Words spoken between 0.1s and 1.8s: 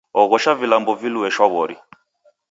Oghosha vilambo vilue shwaw'ori